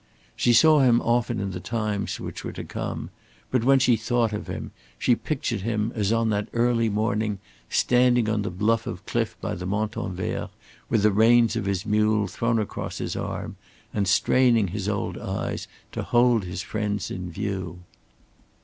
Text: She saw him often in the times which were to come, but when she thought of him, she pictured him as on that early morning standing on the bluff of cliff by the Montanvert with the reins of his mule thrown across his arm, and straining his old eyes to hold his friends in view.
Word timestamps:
She 0.35 0.51
saw 0.51 0.79
him 0.79 0.99
often 1.01 1.39
in 1.39 1.51
the 1.51 1.59
times 1.59 2.19
which 2.19 2.43
were 2.43 2.53
to 2.53 2.63
come, 2.63 3.11
but 3.51 3.63
when 3.63 3.77
she 3.77 3.95
thought 3.95 4.33
of 4.33 4.47
him, 4.47 4.71
she 4.97 5.13
pictured 5.15 5.61
him 5.61 5.91
as 5.93 6.11
on 6.11 6.29
that 6.31 6.49
early 6.53 6.89
morning 6.89 7.37
standing 7.69 8.27
on 8.27 8.41
the 8.41 8.49
bluff 8.49 8.87
of 8.87 9.05
cliff 9.05 9.37
by 9.41 9.53
the 9.53 9.67
Montanvert 9.67 10.49
with 10.89 11.03
the 11.03 11.11
reins 11.11 11.55
of 11.55 11.65
his 11.65 11.85
mule 11.85 12.25
thrown 12.25 12.57
across 12.57 12.97
his 12.97 13.15
arm, 13.15 13.57
and 13.93 14.07
straining 14.07 14.69
his 14.69 14.89
old 14.89 15.19
eyes 15.19 15.67
to 15.91 16.01
hold 16.01 16.45
his 16.45 16.63
friends 16.63 17.11
in 17.11 17.29
view. 17.29 17.81